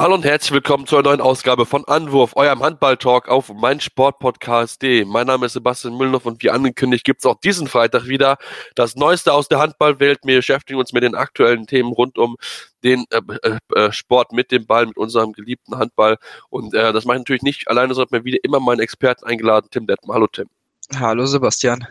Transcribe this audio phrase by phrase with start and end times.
[0.00, 5.04] Hallo und herzlich willkommen zu einer neuen Ausgabe von Anwurf, eurem Handball-Talk auf meinsportpodcast.de.
[5.04, 8.38] Mein Name ist Sebastian Müllnow und wie angekündigt gibt es auch diesen Freitag wieder
[8.76, 10.20] das Neueste aus der Handballwelt.
[10.22, 12.36] Wir beschäftigen uns mit den aktuellen Themen rund um
[12.84, 16.18] den äh, äh, äh, Sport mit dem Ball, mit unserem geliebten Handball.
[16.48, 19.66] Und äh, das mache ich natürlich nicht alleine, sondern mir wieder immer meinen Experten eingeladen,
[19.72, 20.14] Tim Detmer.
[20.14, 20.46] Hallo Tim.
[20.96, 21.84] Hallo Sebastian.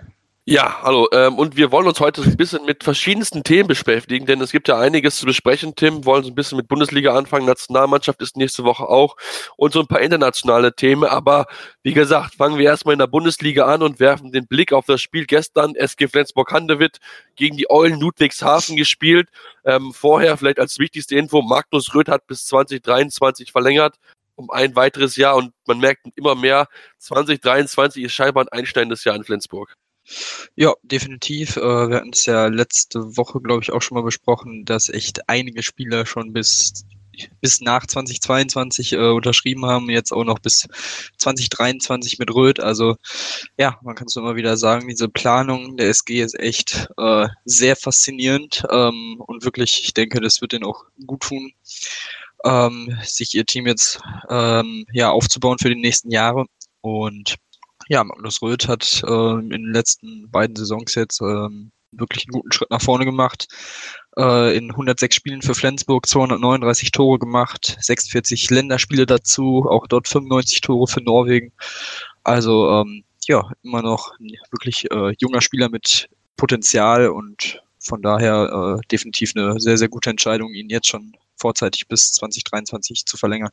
[0.50, 1.10] Ja, hallo.
[1.12, 4.70] Ähm, und wir wollen uns heute ein bisschen mit verschiedensten Themen beschäftigen, denn es gibt
[4.70, 5.76] ja einiges zu besprechen.
[5.76, 7.46] Tim, wollen so ein bisschen mit Bundesliga anfangen.
[7.46, 9.18] Nationalmannschaft ist nächste Woche auch
[9.58, 11.04] und so ein paar internationale Themen.
[11.04, 11.48] Aber
[11.84, 15.02] wie gesagt, fangen wir erstmal in der Bundesliga an und werfen den Blick auf das
[15.02, 15.76] Spiel gestern.
[15.76, 17.00] SG Flensburg-Handewitt
[17.36, 19.28] gegen die Eulen Ludwigshafen gespielt.
[19.66, 23.96] Ähm, vorher vielleicht als wichtigste Info, Magnus Röth hat bis 2023 verlängert
[24.36, 26.68] um ein weiteres Jahr und man merkt immer mehr,
[27.00, 29.76] 2023 ist scheinbar ein einsteigendes Jahr in Flensburg.
[30.56, 31.58] Ja, definitiv.
[31.58, 35.30] Äh, wir hatten es ja letzte Woche, glaube ich, auch schon mal besprochen, dass echt
[35.30, 36.86] einige Spieler schon bis
[37.42, 40.68] bis nach 2022 äh, unterschrieben haben, jetzt auch noch bis
[41.18, 42.60] 2023 mit Röth.
[42.60, 42.96] Also
[43.58, 47.76] ja, man kann es immer wieder sagen, diese Planung der SG ist echt äh, sehr
[47.76, 51.52] faszinierend ähm, und wirklich, ich denke, das wird denen auch gut tun,
[52.46, 54.00] ähm, sich ihr Team jetzt
[54.30, 56.46] ähm, ja aufzubauen für die nächsten Jahre.
[56.82, 57.36] Und
[57.90, 61.50] ja, Magnus Röth hat äh, in den letzten beiden Saisons jetzt äh,
[61.92, 63.48] wirklich einen guten Schritt nach vorne gemacht.
[64.18, 70.62] Äh, in 106 Spielen für Flensburg 239 Tore gemacht, 46 Länderspiele dazu, auch dort 95
[70.62, 71.54] Tore für Norwegen.
[72.24, 78.80] Also ähm, ja, immer noch ein wirklich äh, junger Spieler mit Potenzial und von daher
[78.80, 83.52] äh, definitiv eine sehr, sehr gute Entscheidung, ihn jetzt schon vorzeitig bis 2023 zu verlängern.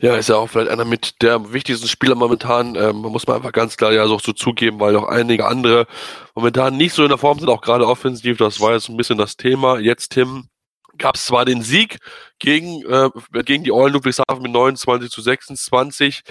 [0.00, 2.74] Ja, ist ja auch vielleicht einer mit der wichtigsten Spieler momentan.
[2.74, 5.86] Ähm, muss man einfach ganz klar ja so zugeben, weil auch einige andere
[6.34, 8.38] momentan nicht so in der Form sind, auch gerade offensiv.
[8.38, 9.78] Das war jetzt ein bisschen das Thema.
[9.78, 10.48] Jetzt, Tim,
[10.96, 11.98] gab es zwar den Sieg
[12.38, 13.10] gegen, äh,
[13.44, 16.22] gegen die Eulen Ludwigshafen mit 29 zu 26.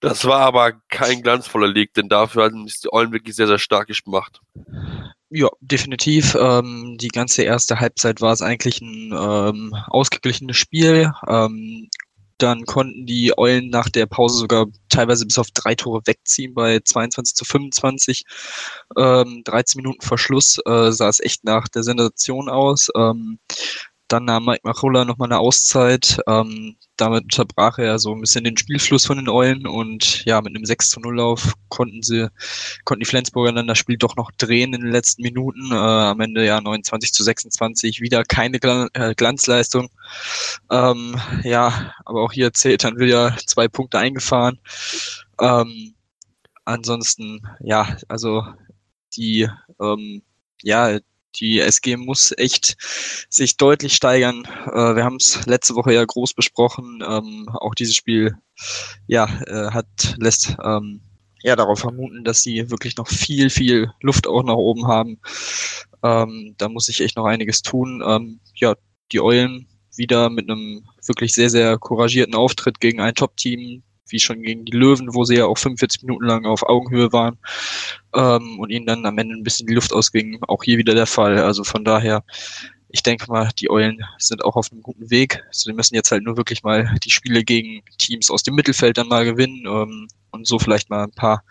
[0.00, 3.88] Das war aber kein glanzvoller League, denn dafür haben die Eulen wirklich sehr, sehr stark
[4.04, 4.40] gemacht.
[5.30, 6.34] Ja, definitiv.
[6.34, 11.12] Ähm, die ganze erste Halbzeit war es eigentlich ein ähm, ausgeglichenes Spiel.
[11.28, 11.88] Ähm,
[12.42, 16.80] dann konnten die Eulen nach der Pause sogar teilweise bis auf drei Tore wegziehen bei
[16.80, 18.24] 22 zu 25.
[18.96, 22.88] Ähm, 13 Minuten Verschluss äh, sah es echt nach der Sensation aus.
[22.96, 23.38] Ähm,
[24.12, 26.18] dann nahm Mike Machulla nochmal eine Auszeit.
[26.26, 30.54] Ähm, damit unterbrach er so ein bisschen den Spielfluss von den Eulen und ja, mit
[30.54, 32.28] einem 6 zu 0 Lauf konnten sie,
[32.84, 35.72] konnten die Flensburger dann das Spiel doch noch drehen in den letzten Minuten.
[35.72, 39.88] Äh, am Ende ja 29 zu 26, wieder keine Glan äh, Glanzleistung.
[40.70, 44.58] Ähm, ja, aber auch hier zählt dann wieder zwei Punkte eingefahren.
[45.40, 45.94] Ähm,
[46.64, 48.44] ansonsten, ja, also
[49.16, 49.48] die,
[49.80, 50.22] ähm,
[50.62, 50.98] ja,
[51.36, 52.76] die SG muss echt
[53.28, 54.44] sich deutlich steigern.
[54.66, 57.02] Äh, wir haben es letzte Woche ja groß besprochen.
[57.06, 58.36] Ähm, auch dieses Spiel,
[59.06, 61.00] ja, äh, hat lässt ähm,
[61.42, 65.20] ja darauf vermuten, dass sie wirklich noch viel, viel Luft auch nach oben haben.
[66.02, 68.02] Ähm, da muss sich echt noch einiges tun.
[68.06, 68.74] Ähm, ja,
[69.12, 73.82] die Eulen wieder mit einem wirklich sehr, sehr couragierten Auftritt gegen ein Top-Team,
[74.12, 77.38] wie schon gegen die Löwen, wo sie ja auch 45 Minuten lang auf Augenhöhe waren
[78.14, 80.38] ähm, und ihnen dann am Ende ein bisschen die Luft ausging.
[80.48, 81.38] Auch hier wieder der Fall.
[81.38, 82.24] Also von daher,
[82.88, 85.42] ich denke mal, die Eulen sind auch auf einem guten Weg.
[85.48, 88.98] Also sie müssen jetzt halt nur wirklich mal die Spiele gegen Teams aus dem Mittelfeld
[88.98, 91.42] dann mal gewinnen ähm, und so vielleicht mal ein paar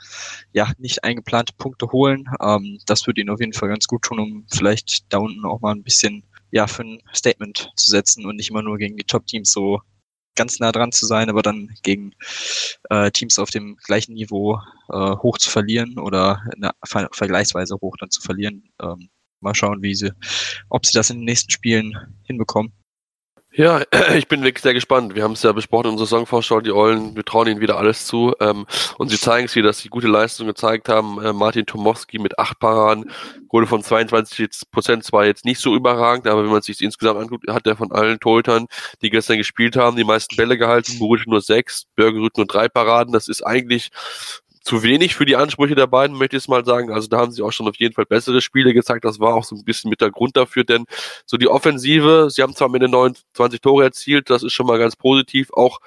[0.53, 2.25] ja nicht eingeplante Punkte holen.
[2.41, 5.61] Ähm, das würde ihnen auf jeden Fall ganz gut tun, um vielleicht da unten auch
[5.61, 9.03] mal ein bisschen ja für ein Statement zu setzen und nicht immer nur gegen die
[9.03, 9.81] Top-Teams so
[10.35, 12.13] ganz nah dran zu sein, aber dann gegen
[12.89, 17.97] äh, Teams auf dem gleichen Niveau äh, hoch zu verlieren oder eine, ver vergleichsweise hoch
[17.99, 18.72] dann zu verlieren.
[18.81, 20.13] Ähm, mal schauen, wie sie,
[20.69, 22.73] ob sie das in den nächsten Spielen hinbekommen.
[23.53, 23.81] Ja,
[24.15, 25.13] ich bin wirklich sehr gespannt.
[25.13, 28.05] Wir haben es ja besprochen in unserer Saisonvorschau, die Eulen, wir trauen ihnen wieder alles
[28.05, 28.33] zu.
[28.39, 28.65] Ähm,
[28.97, 31.21] und sie zeigen es wieder, dass sie gute Leistung gezeigt haben.
[31.21, 33.11] Äh, Martin Tomowski mit acht Paraden,
[33.49, 37.45] Quote von 22 Prozent zwar jetzt nicht so überragend, aber wenn man sich insgesamt anguckt,
[37.49, 38.67] hat er von allen Torhütern,
[39.01, 40.97] die gestern gespielt haben, die meisten Bälle gehalten.
[40.97, 43.11] Burich nur sechs, Bürgerrüth nur drei Paraden.
[43.11, 43.89] Das ist eigentlich
[44.61, 46.91] zu wenig für die Ansprüche der beiden, möchte ich es mal sagen.
[46.91, 49.03] Also da haben sie auch schon auf jeden Fall bessere Spiele gezeigt.
[49.05, 50.85] Das war auch so ein bisschen mit der Grund dafür, denn
[51.25, 54.78] so die Offensive, sie haben zwar mit den 29 Tore erzielt, das ist schon mal
[54.78, 55.52] ganz positiv.
[55.53, 55.79] Auch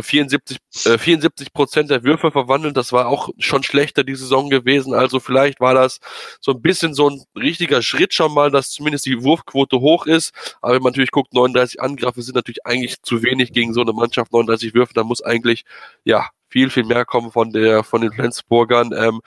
[0.00, 4.94] 74, äh, 74 Prozent der Würfe verwandelt, das war auch schon schlechter die Saison gewesen.
[4.94, 5.98] Also vielleicht war das
[6.40, 10.32] so ein bisschen so ein richtiger Schritt schon mal, dass zumindest die Wurfquote hoch ist.
[10.60, 13.92] Aber wenn man natürlich guckt, 39 Angriffe sind natürlich eigentlich zu wenig gegen so eine
[13.92, 14.32] Mannschaft.
[14.32, 15.64] 39 Würfe, da muss eigentlich,
[16.04, 18.92] ja, viel, viel mehr kommen von der, von den Flensburgern.
[18.92, 19.20] Ähm,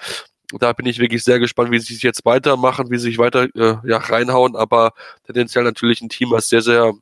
[0.59, 3.47] da bin ich wirklich sehr gespannt, wie sie es jetzt weitermachen, wie sie sich weiter
[3.55, 4.91] äh, ja, reinhauen, aber
[5.25, 6.93] tendenziell natürlich ein Team, was sehr, sehr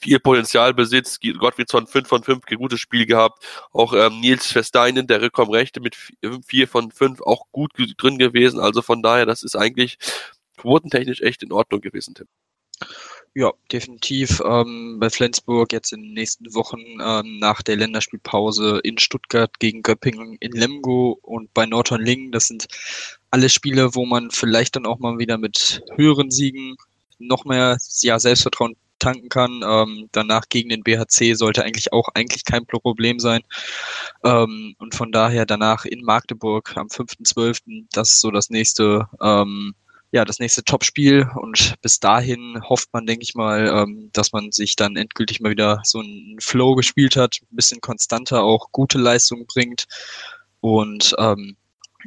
[0.00, 1.20] viel Potenzial besitzt.
[1.38, 3.44] Gottfriedson 5 von 5, gutes Spiel gehabt.
[3.72, 5.96] Auch ähm, Nils Versteinen, der Rückkommen Rechte mit
[6.46, 8.60] 4 von 5 auch gut drin gewesen.
[8.60, 9.98] Also von daher, das ist eigentlich
[10.56, 12.26] quotentechnisch echt in Ordnung gewesen, Tim.
[13.38, 14.42] Ja, definitiv.
[14.44, 19.82] Ähm, bei Flensburg jetzt in den nächsten Wochen ähm, nach der Länderspielpause in Stuttgart gegen
[19.82, 22.32] Göppingen in Lemgo und bei Norton Lingen.
[22.32, 22.66] Das sind
[23.30, 26.74] alle Spiele, wo man vielleicht dann auch mal wieder mit höheren Siegen
[27.20, 29.60] noch mehr ja, Selbstvertrauen tanken kann.
[29.64, 33.42] Ähm, danach gegen den BHC sollte eigentlich auch eigentlich kein Problem sein.
[34.24, 37.86] Ähm, und von daher danach in Magdeburg am 5.12.
[37.92, 39.76] Das ist so das nächste ähm,
[40.10, 44.52] ja, das nächste Topspiel und bis dahin hofft man, denke ich mal, ähm, dass man
[44.52, 48.98] sich dann endgültig mal wieder so einen Flow gespielt hat, ein bisschen konstanter auch gute
[48.98, 49.86] Leistung bringt
[50.60, 51.56] und ähm,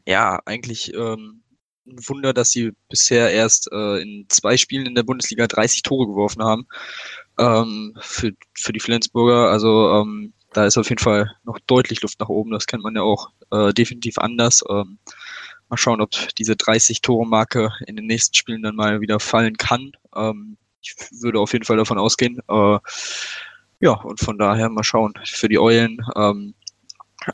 [0.06, 1.44] ja, eigentlich ähm,
[1.88, 6.08] ein Wunder, dass sie bisher erst äh, in zwei Spielen in der Bundesliga 30 Tore
[6.08, 6.68] geworfen haben
[7.38, 9.50] ähm, für, für die Flensburger.
[9.50, 12.52] Also ähm, da ist auf jeden Fall noch deutlich Luft nach oben.
[12.52, 14.64] Das kennt man ja auch äh, definitiv anders.
[14.70, 15.00] Ähm,
[15.72, 19.94] Mal schauen, ob diese 30-Tore-Marke in den nächsten Spielen dann mal wieder fallen kann.
[20.14, 22.40] Ähm, ich würde auf jeden Fall davon ausgehen.
[22.50, 22.78] Äh,
[23.80, 25.14] ja, und von daher mal schauen.
[25.24, 26.56] Für die Eulen ähm,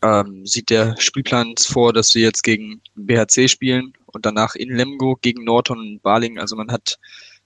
[0.03, 5.17] ähm, sieht der Spielplan vor, dass wir jetzt gegen BHC spielen und danach in Lemgo
[5.19, 6.37] gegen Norton und Baling.
[6.37, 6.99] Also man hat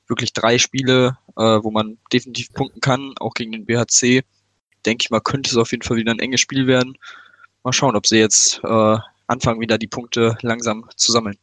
[0.08, 4.24] wirklich drei Spiele, äh, wo man definitiv punkten kann, auch gegen den BHC.
[4.86, 6.98] Denke ich mal, könnte es auf jeden Fall wieder ein enges Spiel werden.
[7.64, 8.98] Mal schauen, ob sie jetzt äh,
[9.32, 11.38] anfangen, wieder die Punkte langsam zu sammeln.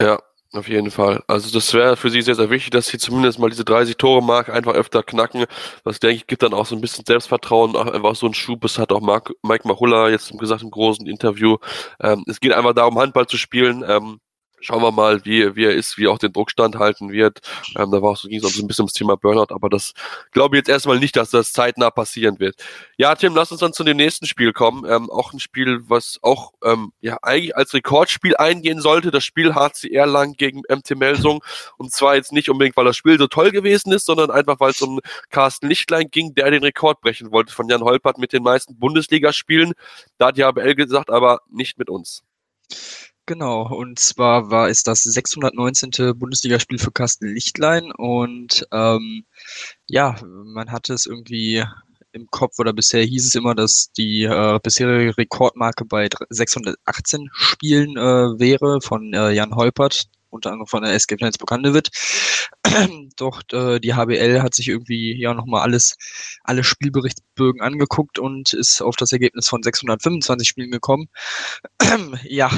[0.00, 0.18] Ja,
[0.52, 1.22] auf jeden Fall.
[1.26, 4.22] Also das wäre für sie sehr, sehr wichtig, dass sie zumindest mal diese 30 Tore
[4.22, 5.44] Marke einfach öfter knacken.
[5.84, 8.60] Das denke ich gibt dann auch so ein bisschen Selbstvertrauen, einfach so ein Schub.
[8.62, 11.58] Das hat auch Mark, Mike Mahulla jetzt gesagt im großen Interview.
[12.00, 13.84] Ähm, es geht einfach darum, Handball zu spielen.
[13.86, 14.20] Ähm,
[14.66, 17.38] Schauen wir mal, wie, wie er ist, wie er auch den Druck standhalten wird.
[17.78, 19.92] Ähm, da war auch so, ging es auch ein bisschen ums Thema Burnout, aber das
[20.32, 22.56] glaube ich jetzt erstmal nicht, dass das zeitnah passieren wird.
[22.96, 24.84] Ja, Tim, lass uns dann zu dem nächsten Spiel kommen.
[24.84, 29.12] Ähm, auch ein Spiel, was auch ähm, ja eigentlich als Rekordspiel eingehen sollte.
[29.12, 31.44] Das Spiel HCR lang gegen MT Melsung.
[31.76, 34.70] Und zwar jetzt nicht unbedingt, weil das Spiel so toll gewesen ist, sondern einfach, weil
[34.70, 34.98] es um
[35.30, 39.74] Carsten Lichtlein ging, der den Rekord brechen wollte von Jan Holpert mit den meisten Bundesligaspielen.
[40.18, 42.24] Da hat die HBL gesagt, aber nicht mit uns.
[43.28, 46.16] Genau, und zwar war es das 619.
[46.16, 49.24] Bundesligaspiel für Carsten Lichtlein und ähm,
[49.86, 51.64] ja, man hatte es irgendwie
[52.12, 57.96] im Kopf oder bisher hieß es immer, dass die äh, bisherige Rekordmarke bei 618 Spielen
[57.96, 61.90] äh, wäre von äh, Jan Holpert, unter anderem von der SG Flensburg-Handewitt.
[63.16, 65.96] Doch äh, die HBL hat sich irgendwie ja nochmal alles,
[66.44, 71.08] alle Spielberichtsbögen angeguckt und ist auf das Ergebnis von 625 Spielen gekommen.
[72.22, 72.50] ja,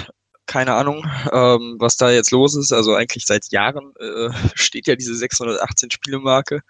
[0.48, 2.72] keine Ahnung, ähm, was da jetzt los ist.
[2.72, 6.62] Also eigentlich seit Jahren äh, steht ja diese 618 Spiele-Marke.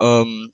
[0.00, 0.52] Ähm,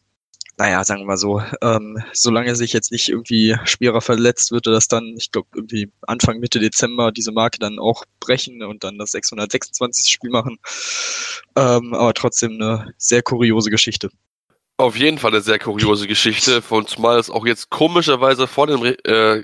[0.59, 4.71] naja, sagen wir mal so, ähm, solange er sich jetzt nicht irgendwie schwerer verletzt, würde
[4.71, 8.99] das dann, ich glaube, irgendwie Anfang, Mitte Dezember diese Marke dann auch brechen und dann
[8.99, 10.11] das 626.
[10.11, 10.59] Spiel machen.
[11.57, 14.11] Ähm, aber trotzdem eine sehr kuriose Geschichte.
[14.77, 18.85] Auf jeden Fall eine sehr kuriose Geschichte, von zumal es auch jetzt komischerweise vor dem
[18.85, 19.43] äh,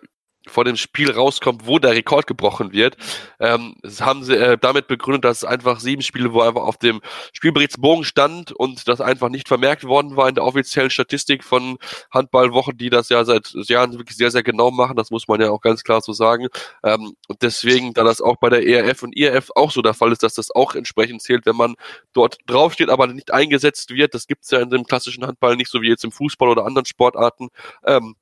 [0.50, 2.96] vor dem Spiel rauskommt, wo der Rekord gebrochen wird.
[3.40, 6.78] Ähm, das haben sie äh, damit begründet, dass es einfach sieben Spiele, wo einfach auf
[6.78, 7.00] dem
[7.32, 11.78] Spielberichtsbogen stand und das einfach nicht vermerkt worden war in der offiziellen Statistik von
[12.10, 14.96] Handballwochen, die das ja seit Jahren wirklich sehr, sehr genau machen.
[14.96, 16.48] Das muss man ja auch ganz klar so sagen.
[16.82, 20.12] Ähm, und deswegen, da das auch bei der ERF und IRF auch so der Fall
[20.12, 21.74] ist, dass das auch entsprechend zählt, wenn man
[22.12, 24.14] dort draufsteht, aber nicht eingesetzt wird.
[24.14, 26.86] Das gibt's ja in dem klassischen Handball nicht so wie jetzt im Fußball oder anderen
[26.86, 27.48] Sportarten.
[27.84, 28.14] Ähm,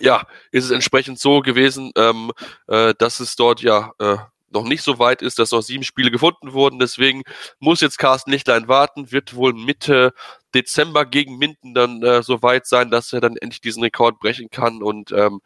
[0.00, 2.32] ja, ist es entsprechend so gewesen, ähm,
[2.68, 4.16] äh, dass es dort ja äh,
[4.54, 6.78] noch nicht so weit ist, dass noch sieben Spiele gefunden wurden.
[6.78, 7.22] Deswegen
[7.58, 10.14] muss jetzt Carsten Lichtlein warten, wird wohl Mitte
[10.54, 14.48] Dezember gegen Minden dann äh, so weit sein, dass er dann endlich diesen Rekord brechen
[14.50, 14.82] kann.
[14.82, 15.40] Und ähm,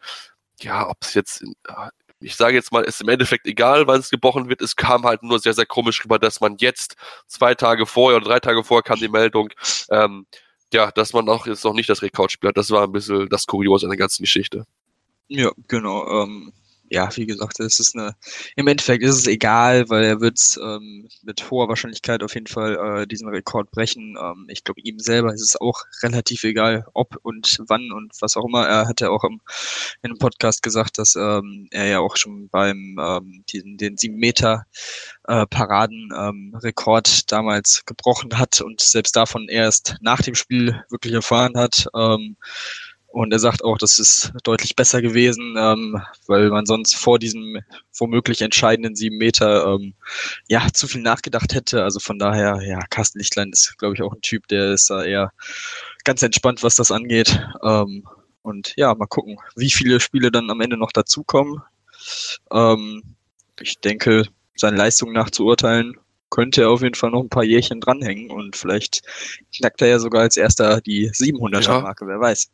[0.61, 1.89] ja, ob es jetzt, in, äh,
[2.21, 4.61] ich sage jetzt mal, ist im Endeffekt egal, wann es gebrochen wird.
[4.61, 6.95] Es kam halt nur sehr, sehr komisch rüber, dass man jetzt
[7.27, 9.49] zwei Tage vorher oder drei Tage vorher kam die Meldung,
[9.89, 10.27] ähm,
[10.73, 13.45] ja, dass man auch jetzt noch nicht das Rekordspiel hat, das war ein bisschen das
[13.45, 14.65] Kuriose an der ganzen Geschichte.
[15.27, 16.23] Ja, genau.
[16.23, 16.51] Ähm,
[16.89, 18.15] ja, wie gesagt, es ist eine,
[18.55, 23.01] im Endeffekt ist es egal, weil er wird ähm, mit hoher Wahrscheinlichkeit auf jeden Fall
[23.01, 24.17] äh, diesen Rekord brechen.
[24.19, 28.37] Ähm, ich glaube, ihm selber ist es auch relativ egal, ob und wann und was
[28.37, 28.67] auch immer.
[28.67, 29.41] Er hat ja auch im,
[30.01, 34.17] in einem Podcast gesagt, dass ähm, er ja auch schon beim ähm, diesen, den sieben
[34.17, 34.65] Meter
[35.27, 41.13] äh, Paraden ähm, Rekord damals gebrochen hat und selbst davon erst nach dem Spiel wirklich
[41.13, 41.87] erfahren hat.
[41.95, 42.35] Ähm,
[43.11, 47.57] und er sagt auch, das ist deutlich besser gewesen, ähm, weil man sonst vor diesem
[47.97, 49.95] womöglich entscheidenden sieben Meter ähm,
[50.47, 51.83] ja zu viel nachgedacht hätte.
[51.83, 55.03] Also von daher, ja, Carsten Lichtlein ist, glaube ich, auch ein Typ, der ist da
[55.03, 55.31] eher
[56.03, 57.41] ganz entspannt, was das angeht.
[57.63, 58.07] Ähm,
[58.43, 61.63] und ja, mal gucken, wie viele Spiele dann am Ende noch dazukommen.
[62.51, 63.15] Ähm,
[63.59, 65.95] ich denke, seine Leistung nach zu urteilen,
[66.29, 69.01] könnte er auf jeden Fall noch ein paar Jährchen dranhängen und vielleicht
[69.57, 72.09] knackt er ja sogar als erster die 700er-Marke, ja.
[72.11, 72.51] wer weiß.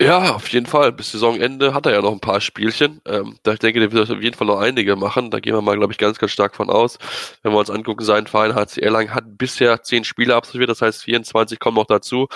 [0.00, 0.90] Ja, auf jeden Fall.
[0.92, 3.00] Bis Saisonende hat er ja noch ein paar Spielchen.
[3.06, 5.30] Ähm, da ich denke, der wird auf jeden Fall noch einige machen.
[5.30, 6.98] Da gehen wir mal, glaube ich, ganz, ganz stark von aus.
[7.42, 11.04] Wenn wir uns angucken, sein Verein HC Erlangen hat bisher zehn Spiele absolviert, das heißt
[11.04, 12.26] 24 kommen noch dazu.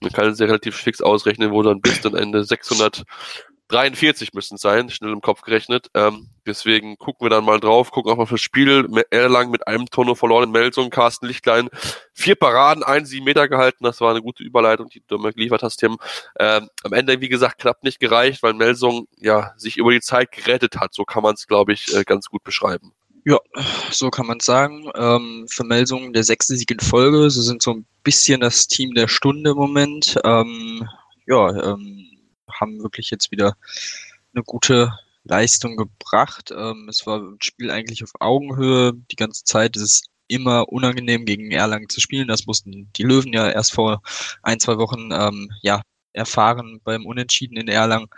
[0.00, 3.04] Man kann es ja relativ fix ausrechnen, wo dann bis zum Ende 600
[3.68, 5.88] 43 müssen es sein, schnell im Kopf gerechnet.
[5.94, 8.86] Ähm, deswegen gucken wir dann mal drauf, gucken auch mal fürs Spiel.
[9.10, 11.68] Erlang mit einem Tor nur verloren in Melsung, Carsten Lichtlein,
[12.12, 13.84] vier Paraden, ein sieben Meter gehalten.
[13.84, 15.98] Das war eine gute Überleitung, die du mir geliefert hast, Tim.
[16.38, 20.30] Ähm, am Ende, wie gesagt, knapp nicht gereicht, weil Melsung ja sich über die Zeit
[20.30, 20.94] gerettet hat.
[20.94, 22.92] So kann man es, glaube ich, äh, ganz gut beschreiben.
[23.24, 23.40] Ja,
[23.90, 24.88] so kann man sagen.
[24.94, 27.28] Ähm, für Melsung der sechste Sieg in Folge.
[27.28, 30.16] Sie sind so ein bisschen das Team der Stunde im Moment.
[30.22, 30.88] Ähm,
[31.26, 32.06] ja, ähm,
[32.50, 33.56] haben wirklich jetzt wieder
[34.34, 34.92] eine gute
[35.24, 36.52] Leistung gebracht.
[36.56, 39.76] Ähm, es war ein Spiel eigentlich auf Augenhöhe die ganze Zeit.
[39.76, 42.28] Es ist immer unangenehm gegen Erlangen zu spielen.
[42.28, 44.02] Das mussten die Löwen ja erst vor
[44.42, 48.08] ein, zwei Wochen ähm, ja, erfahren beim Unentschieden in Erlangen.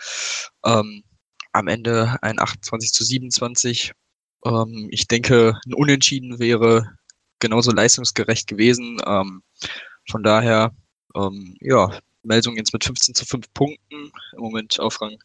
[0.64, 1.04] Ähm,
[1.52, 3.92] am Ende ein 28 zu 27.
[4.44, 6.99] Ähm, ich denke, ein Unentschieden wäre
[7.40, 9.00] genauso leistungsgerecht gewesen.
[9.06, 9.42] Ähm,
[10.11, 10.75] von daher,
[11.14, 15.16] ähm, ja, Melsung jetzt mit 15 zu 5 Punkten, im Moment auf Rang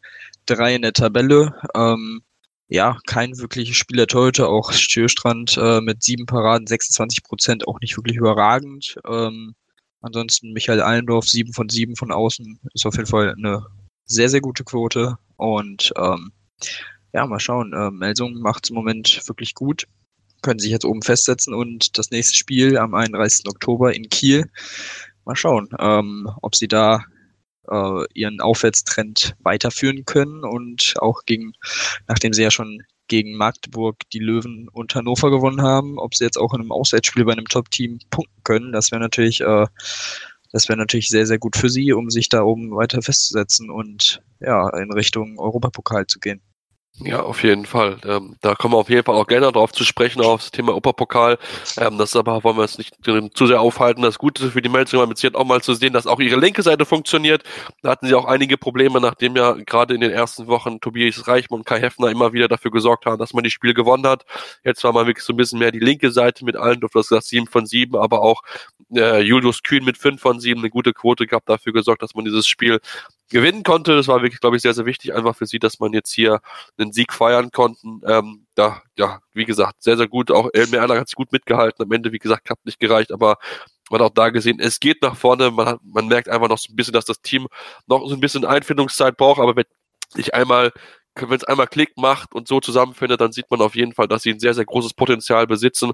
[0.47, 1.53] 3 in der Tabelle.
[1.75, 2.23] Ähm,
[2.69, 7.97] ja, kein wirkliches Spieler Torhüter, auch Stürstrand äh, mit sieben Paraden, 26 Prozent, auch nicht
[7.97, 8.95] wirklich überragend.
[9.07, 9.53] Ähm,
[10.01, 13.65] ansonsten Michael Allendorf, sieben von sieben von außen, ist auf jeden Fall eine
[14.05, 15.17] sehr, sehr gute Quote.
[15.35, 16.31] Und ähm,
[17.13, 17.73] ja, mal schauen.
[17.73, 19.85] Äh, Melsung macht es im Moment wirklich gut.
[20.41, 23.47] Können sich jetzt oben festsetzen und das nächste Spiel am 31.
[23.47, 24.49] Oktober in Kiel
[25.25, 27.03] mal schauen, ähm, ob sie da
[27.69, 31.53] äh, ihren Aufwärtstrend weiterführen können und auch gegen,
[32.07, 36.37] nachdem sie ja schon gegen Magdeburg die Löwen und Hannover gewonnen haben, ob sie jetzt
[36.37, 38.71] auch in einem Auswärtsspiel bei einem Top-Team punkten können.
[38.71, 39.67] Das wäre natürlich, äh,
[40.51, 44.21] das wäre natürlich sehr, sehr gut für sie, um sich da oben weiter festzusetzen und
[44.39, 46.41] ja, in Richtung Europapokal zu gehen.
[46.99, 47.97] Ja, auf jeden Fall.
[48.05, 50.75] Ähm, da kommen wir auf jeden Fall auch gerne darauf zu sprechen, auf das Thema
[50.75, 51.39] Operpokal.
[51.77, 52.93] Ähm, das aber wollen wir uns nicht
[53.33, 54.03] zu sehr aufhalten.
[54.03, 56.85] Das Gute für die Melzinger mit auch mal zu sehen, dass auch ihre linke Seite
[56.85, 57.43] funktioniert.
[57.81, 61.61] Da hatten sie auch einige Probleme, nachdem ja gerade in den ersten Wochen Tobias Reichmann
[61.61, 64.25] und Kai Heffner immer wieder dafür gesorgt haben, dass man die Spiel gewonnen hat.
[64.63, 67.09] Jetzt war mal wirklich so ein bisschen mehr die linke Seite mit allen, du hast
[67.09, 68.43] gesagt, sieben von sieben, aber auch
[68.95, 72.25] äh, Julius Kühn mit fünf von sieben eine gute Quote gehabt, dafür gesorgt, dass man
[72.25, 72.79] dieses Spiel
[73.29, 73.95] gewinnen konnte.
[73.95, 76.41] Das war wirklich, glaube ich, sehr, sehr wichtig, einfach für sie, dass man jetzt hier
[76.77, 78.01] einen Sieg feiern konnten.
[78.05, 80.31] Ähm, da, ja, wie gesagt, sehr, sehr gut.
[80.31, 81.83] Auch Elmer Erlang hat sich gut mitgehalten.
[81.83, 83.37] Am Ende, wie gesagt, hat nicht gereicht, aber
[83.89, 85.51] man hat auch da gesehen, es geht nach vorne.
[85.51, 87.47] Man, hat, man merkt einfach noch so ein bisschen, dass das Team
[87.87, 89.65] noch so ein bisschen Einfindungszeit braucht, aber wenn
[90.15, 90.71] ich einmal
[91.15, 94.23] wenn es einmal Klick macht und so zusammenfindet, dann sieht man auf jeden Fall, dass
[94.23, 95.91] sie ein sehr, sehr großes Potenzial besitzen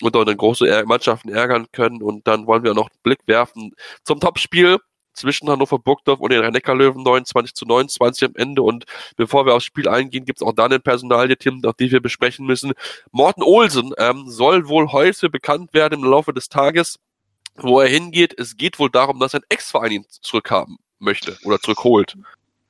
[0.00, 2.02] und auch eine große Mannschaften ärgern können.
[2.02, 4.78] Und dann wollen wir noch einen Blick werfen zum Topspiel
[5.14, 8.62] zwischen Hannover Burgdorf und den Rhein-Neckar-Löwen 29 zu 29 am Ende.
[8.62, 8.84] Und
[9.16, 12.46] bevor wir aufs Spiel eingehen, gibt es auch dann ein Personalien-Team, auf die wir besprechen
[12.46, 12.72] müssen.
[13.10, 16.98] Morten Olsen ähm, soll wohl heute bekannt werden im Laufe des Tages,
[17.56, 18.38] wo er hingeht.
[18.38, 22.16] Es geht wohl darum, dass ein Ex-Verein ihn zurückhaben möchte oder zurückholt.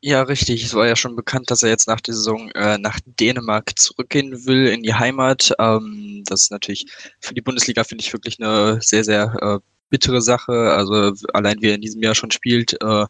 [0.06, 0.62] Ja, richtig.
[0.62, 4.44] Es war ja schon bekannt, dass er jetzt nach der Saison äh, nach Dänemark zurückgehen
[4.44, 5.52] will in die Heimat.
[5.58, 6.84] Ähm, das ist natürlich
[7.20, 10.72] für die Bundesliga, finde ich, wirklich eine sehr, sehr äh, bittere Sache.
[10.72, 13.06] Also allein wie er in diesem Jahr schon spielt, äh,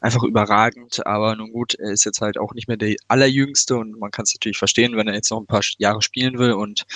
[0.00, 1.06] einfach überragend.
[1.06, 4.24] Aber nun gut, er ist jetzt halt auch nicht mehr der allerjüngste und man kann
[4.24, 6.54] es natürlich verstehen, wenn er jetzt noch ein paar Jahre spielen will.
[6.54, 6.86] Und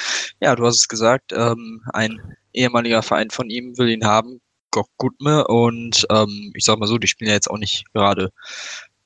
[0.41, 2.21] ja, du hast es gesagt, ähm, ein
[2.53, 4.41] ehemaliger Verein von ihm will ihn haben,
[4.73, 5.47] Gok Gutme.
[5.47, 8.33] Und ähm, ich sag mal so, die spielen ja jetzt auch nicht gerade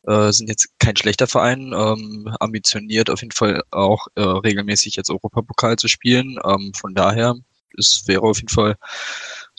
[0.07, 5.11] äh, sind jetzt kein schlechter Verein, ähm, ambitioniert auf jeden Fall auch äh, regelmäßig jetzt
[5.11, 6.39] Europapokal zu spielen.
[6.43, 7.35] Ähm, von daher,
[7.79, 8.77] es wäre auf jeden Fall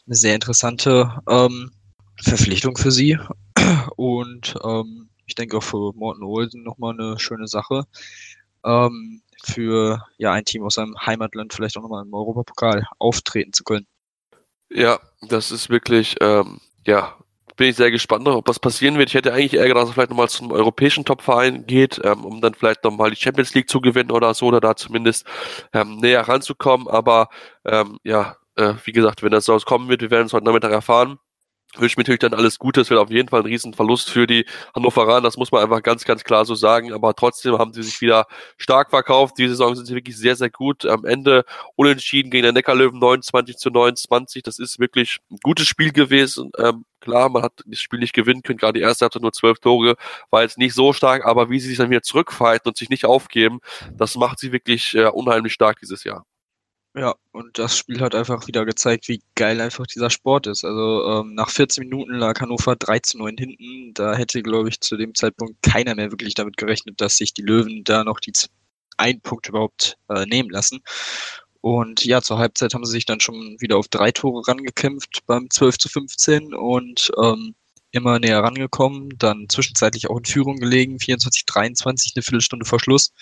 [0.06, 1.72] eine sehr interessante ähm,
[2.22, 3.18] Verpflichtung für sie.
[3.96, 7.86] Und ähm, ich denke auch für Morten Olsen nochmal eine schöne Sache.
[8.66, 13.64] ähm, für ja ein Team aus seinem Heimatland vielleicht auch nochmal im Europapokal auftreten zu
[13.64, 13.86] können.
[14.70, 17.18] Ja, das ist wirklich, ähm, ja,
[17.56, 19.10] bin ich sehr gespannt, ob das passieren wird.
[19.10, 22.42] Ich hätte eigentlich eher gedacht, dass er vielleicht nochmal zum europäischen Topverein geht, ähm, um
[22.42, 25.28] dann vielleicht nochmal die Champions League zu gewinnen oder so, oder da zumindest
[25.74, 26.88] ähm, näher ranzukommen.
[26.88, 27.30] Aber
[27.66, 30.72] ähm, ja, äh, wie gesagt, wenn das so kommen wird, wir werden es heute Nachmittag
[30.72, 31.20] erfahren
[31.78, 32.82] wünsche mir natürlich dann alles Gute.
[32.82, 34.46] Es wird auf jeden Fall ein Riesenverlust für die
[34.76, 35.22] Hannoveraner.
[35.22, 36.94] Das muss man einfach ganz, ganz klar so sagen.
[36.94, 38.26] Aber trotzdem haben sie sich wieder
[38.58, 39.36] stark verkauft.
[39.38, 40.86] Diese Saison sind sie wirklich sehr, sehr gut.
[40.86, 41.46] Am Ende
[41.76, 44.44] unentschieden gegen den Neckarlöwen 29 zu 29.
[44.44, 46.52] Das ist wirklich ein gutes Spiel gewesen.
[46.58, 48.58] Ähm, klar, man hat das Spiel nicht gewinnen können.
[48.58, 49.96] Gerade die erste hatte nur zwölf Tore.
[50.30, 51.26] War jetzt nicht so stark.
[51.26, 53.60] Aber wie sie sich dann wieder zurückfighten und sich nicht aufgeben,
[53.94, 56.26] das macht sie wirklich äh, unheimlich stark dieses Jahr.
[56.96, 60.64] Ja, und das Spiel hat einfach wieder gezeigt, wie geil einfach dieser Sport ist.
[60.64, 63.94] Also ähm, nach 14 Minuten lag Hannover 3 zu 9 hinten.
[63.96, 67.42] Da hätte, glaube ich, zu dem Zeitpunkt keiner mehr wirklich damit gerechnet, dass sich die
[67.42, 68.32] Löwen da noch die
[68.98, 70.82] ein Punkt überhaupt äh, nehmen lassen.
[71.62, 75.50] Und ja, zur Halbzeit haben sie sich dann schon wieder auf drei Tore rangekämpft beim
[75.50, 77.56] 12 zu 15 und ähm,
[77.92, 83.14] immer näher rangekommen, dann zwischenzeitlich auch in Führung gelegen, 24, 23, eine Viertelstunde vor Schluss.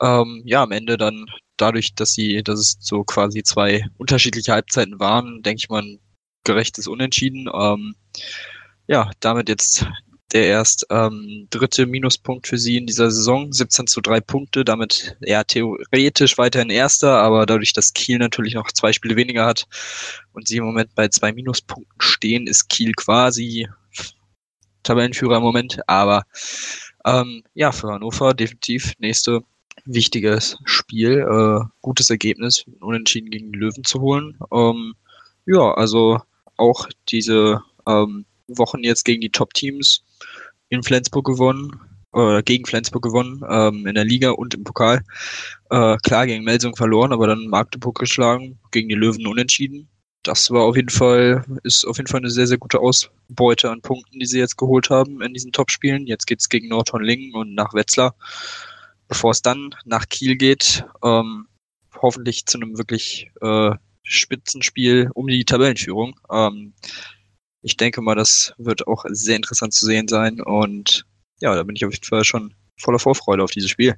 [0.00, 1.26] Ähm, ja, am Ende dann
[1.56, 6.00] dadurch, dass sie, dass es so quasi zwei unterschiedliche Halbzeiten waren, denke ich mal, ein
[6.44, 7.48] gerechtes Unentschieden.
[7.52, 7.96] Ähm,
[8.86, 9.86] ja, damit jetzt
[10.32, 15.16] der erst ähm, dritte Minuspunkt für sie in dieser Saison, 17 zu 3 Punkte, damit
[15.20, 19.66] ja theoretisch weiterhin erster, aber dadurch, dass Kiel natürlich noch zwei Spiele weniger hat
[20.32, 23.68] und sie im Moment bei zwei Minuspunkten stehen, ist Kiel quasi
[24.82, 26.24] Tabellenführer im Moment, aber
[27.04, 29.42] ähm, ja, für Hannover definitiv nächste
[29.84, 34.36] wichtiges Spiel, äh, gutes Ergebnis, unentschieden gegen die Löwen zu holen.
[34.52, 34.94] Ähm,
[35.46, 36.20] ja, also
[36.56, 40.02] auch diese ähm, Wochen jetzt gegen die Top-Teams
[40.68, 41.80] in Flensburg gewonnen,
[42.14, 45.02] äh, gegen Flensburg gewonnen, ähm, in der Liga und im Pokal.
[45.70, 49.88] Äh, klar, gegen Melsung verloren, aber dann Magdeburg geschlagen, gegen die Löwen unentschieden.
[50.22, 53.80] Das war auf jeden Fall, ist auf jeden Fall eine sehr, sehr gute Ausbeute an
[53.80, 56.08] Punkten, die sie jetzt geholt haben in diesen Top-Spielen.
[56.08, 58.16] Jetzt geht's gegen Nordhorn-Lingen und nach Wetzlar
[59.08, 61.46] bevor es dann nach Kiel geht, ähm,
[62.00, 63.70] hoffentlich zu einem wirklich äh,
[64.02, 66.18] Spitzenspiel um die Tabellenführung.
[66.30, 66.74] Ähm,
[67.62, 71.04] ich denke mal, das wird auch sehr interessant zu sehen sein und
[71.40, 73.96] ja, da bin ich auf jeden Fall schon voller Vorfreude auf dieses Spiel.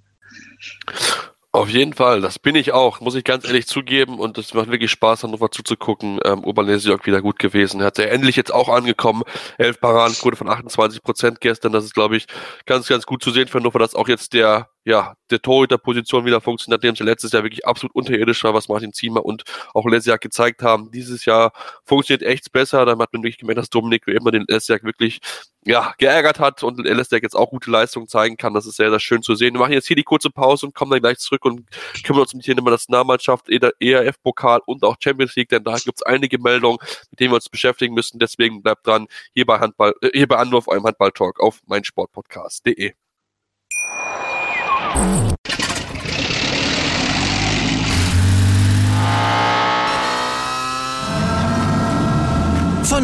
[1.50, 4.18] Auf jeden Fall, das bin ich auch, muss ich ganz ehrlich zugeben.
[4.18, 6.20] Und es macht wirklich Spaß, Hannover zuzugucken.
[6.24, 7.82] Ähm, Oberlesiok wieder gut gewesen.
[7.82, 9.22] Hat er endlich jetzt auch angekommen.
[9.56, 11.72] Elf Paradenquote von 28 Prozent gestern.
[11.72, 12.26] Das ist, glaube ich,
[12.66, 16.40] ganz, ganz gut zu sehen für Hannover, dass auch jetzt der ja, der Torhüter-Position wieder
[16.40, 19.42] funktioniert, nachdem sie letztes Jahr wirklich absolut unterirdisch war, was Martin Ziemer und
[19.74, 20.90] auch Lesiak gezeigt haben.
[20.90, 21.52] Dieses Jahr
[21.84, 22.86] funktioniert echt besser.
[22.86, 25.20] Da hat man wirklich gemerkt, dass Dominik immer den Lesiak wirklich
[25.66, 28.54] ja, geärgert hat und Lesiak jetzt auch gute Leistungen zeigen kann.
[28.54, 29.52] Das ist sehr, sehr schön zu sehen.
[29.52, 31.66] Wir machen jetzt hier die kurze Pause und kommen dann gleich zurück und
[32.02, 36.02] kümmern uns um die Themen Nationalmannschaft, ERF-Pokal und auch Champions League, denn da gibt es
[36.02, 36.78] einige Meldungen,
[37.10, 38.18] mit denen wir uns beschäftigen müssen.
[38.18, 42.94] Deswegen bleibt dran hier bei Handball, äh, hier bei Anwurf, eurem Handball-Talk auf meinsportpodcast.de.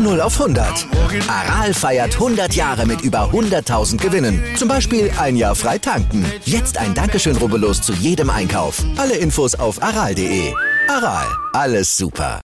[0.04, 0.86] 0 auf 100.
[1.28, 4.42] Aral feiert 100 Jahre mit über 100.000 Gewinnen.
[4.56, 6.24] Zum Beispiel ein Jahr frei tanken.
[6.44, 8.82] Jetzt ein Dankeschön, rubbellos zu jedem Einkauf.
[8.96, 10.54] Alle Infos auf aral.de.
[10.88, 12.40] Aral, alles super.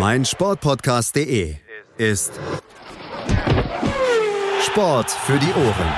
[0.00, 1.56] Mein Sportpodcast.de
[1.98, 2.32] ist
[4.64, 5.92] Sport für die Ohren.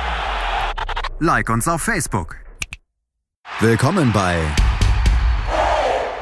[1.21, 2.37] Like uns auf Facebook.
[3.61, 4.37] Willkommen bei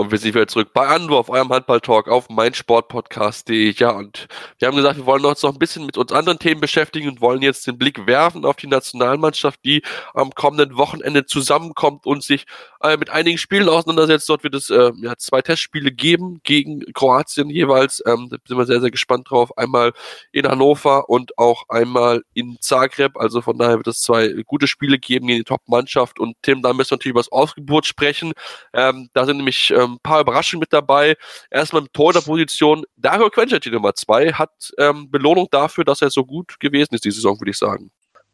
[0.00, 3.74] Und wir sind wieder zurück bei Anwurf, eurem Handball-Talk auf meinsportpodcast.de.
[3.76, 6.58] Ja, und wir haben gesagt, wir wollen uns noch ein bisschen mit uns anderen Themen
[6.58, 9.82] beschäftigen und wollen jetzt den Blick werfen auf die Nationalmannschaft, die
[10.14, 12.46] am kommenden Wochenende zusammenkommt und sich
[12.82, 14.26] äh, mit einigen Spielen auseinandersetzt.
[14.30, 18.02] Dort wird es äh, ja, zwei Testspiele geben gegen Kroatien jeweils.
[18.06, 19.58] Ähm, da sind wir sehr, sehr gespannt drauf.
[19.58, 19.92] Einmal
[20.32, 23.18] in Hannover und auch einmal in Zagreb.
[23.18, 26.18] Also von daher wird es zwei gute Spiele geben gegen die Top-Mannschaft.
[26.18, 28.32] Und Tim, da müssen wir natürlich über das Ausgeburt sprechen.
[28.72, 31.16] Ähm, da sind nämlich ähm, ein paar Überraschungen mit dabei.
[31.50, 32.84] Erstmal im Tor der Position.
[32.96, 37.04] Dario Quencher, die Nummer zwei, hat ähm, Belohnung dafür, dass er so gut gewesen ist,
[37.04, 37.90] die Saison, würde ich sagen.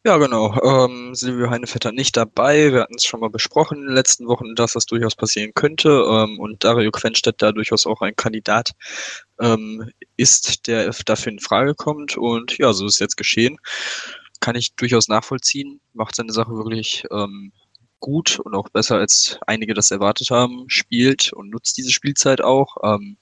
[0.06, 0.56] Ja, genau.
[0.62, 2.72] Ähm, Silvio Heinevetter nicht dabei.
[2.72, 5.88] Wir hatten es schon mal besprochen in den letzten Wochen, dass das durchaus passieren könnte.
[5.88, 8.70] Ähm, und Dario Quenstedt da durchaus auch ein Kandidat
[9.40, 12.16] ähm, ist, der dafür in Frage kommt.
[12.16, 13.58] Und ja, so ist jetzt geschehen.
[14.38, 15.80] Kann ich durchaus nachvollziehen.
[15.92, 17.50] Macht seine Sache wirklich ähm,
[18.06, 20.66] gut und auch besser, als einige das erwartet haben.
[20.68, 22.76] Spielt und nutzt diese Spielzeit auch.
[22.84, 23.16] Ähm,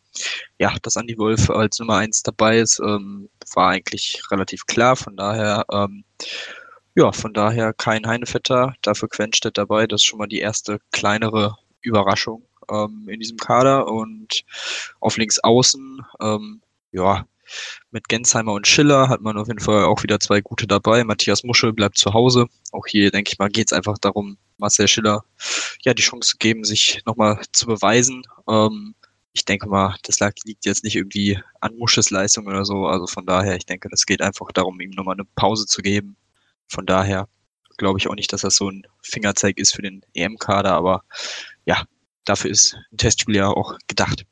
[0.59, 4.94] ja, dass Andy Wolf als Nummer eins dabei ist, ähm, war eigentlich relativ klar.
[4.94, 6.05] Von daher, ähm,
[6.94, 9.87] ja, von daher kein Heinevetter, dafür Quenstedt dabei.
[9.87, 13.88] Das ist schon mal die erste kleinere Überraschung ähm, in diesem Kader.
[13.88, 14.44] Und
[15.01, 16.61] auf links außen, ähm,
[16.92, 17.27] ja,
[17.90, 21.04] mit Gensheimer und Schiller hat man auf jeden Fall auch wieder zwei gute dabei.
[21.04, 22.46] Matthias Muschel bleibt zu Hause.
[22.72, 25.24] Auch hier, denke ich mal, geht es einfach darum, Marcel Schiller
[25.83, 28.22] ja die Chance zu geben, sich nochmal zu beweisen.
[28.48, 28.94] Ähm,
[29.33, 32.87] ich denke mal, das liegt jetzt nicht irgendwie an Musches Leistung oder so.
[32.87, 36.16] Also von daher, ich denke, das geht einfach darum, ihm nochmal eine Pause zu geben.
[36.68, 37.28] Von daher
[37.76, 41.02] glaube ich auch nicht, dass das so ein Fingerzeig ist für den EM-Kader, aber
[41.64, 41.85] ja,
[42.24, 44.24] dafür ist ein Testspiel ja auch gedacht.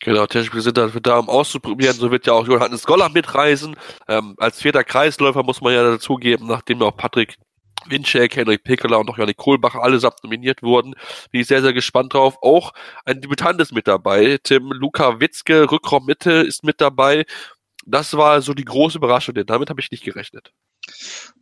[0.00, 1.96] Genau, Testspiele sind dafür da, um auszuprobieren.
[1.96, 3.76] So wird ja auch Johannes Goller mitreisen.
[4.06, 7.36] Ähm, als vierter Kreisläufer muss man ja dazugeben, nachdem ja auch Patrick
[7.86, 10.94] Winczek, Henrik Pekeler und auch Janik Kohlbacher allesamt nominiert wurden.
[11.30, 12.36] Bin ich sehr, sehr gespannt drauf.
[12.42, 12.72] Auch
[13.04, 14.38] ein Debütant ist mit dabei.
[14.42, 17.24] Tim Luka Witzke, Rückraum Mitte ist mit dabei.
[17.90, 20.52] Das war so die große Überraschung, denn damit habe ich nicht gerechnet.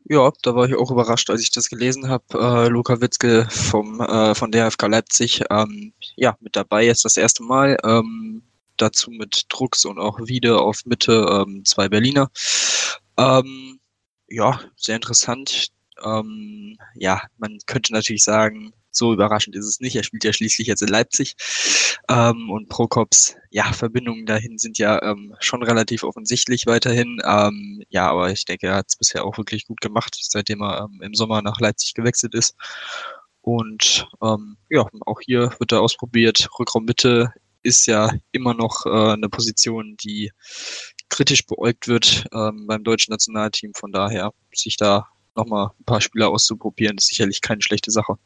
[0.04, 2.24] Ja, da war ich auch überrascht, als ich das gelesen habe.
[2.34, 7.16] Äh, Luka Witzke vom, äh, von der FK Leipzig, ähm, ja, mit dabei jetzt das
[7.16, 7.76] erste Mal.
[7.84, 8.42] Ähm,
[8.76, 12.30] dazu mit Drucks und auch Wiede auf Mitte, ähm, zwei Berliner.
[13.16, 13.80] Ähm,
[14.28, 15.68] ja, sehr interessant.
[16.04, 19.96] Ähm, ja, man könnte natürlich sagen, so überraschend ist es nicht.
[19.96, 21.34] Er spielt ja schließlich jetzt in Leipzig.
[22.08, 27.20] Ähm, und Prokops, ja, Verbindungen dahin sind ja ähm, schon relativ offensichtlich weiterhin.
[27.24, 30.84] Ähm, ja, aber ich denke, er hat es bisher auch wirklich gut gemacht, seitdem er
[30.84, 32.54] ähm, im Sommer nach Leipzig gewechselt ist.
[33.40, 36.48] Und ähm, ja, auch hier wird er ausprobiert.
[36.58, 37.32] Rückraum Mitte
[37.62, 40.32] ist ja immer noch äh, eine Position, die
[41.08, 43.72] kritisch beäugt wird ähm, beim deutschen Nationalteam.
[43.74, 48.16] Von daher sich da nochmal ein paar Spieler auszuprobieren, ist sicherlich keine schlechte Sache.